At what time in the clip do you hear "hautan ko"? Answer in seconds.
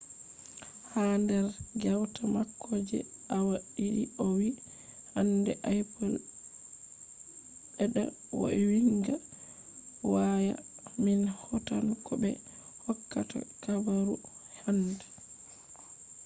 11.39-12.13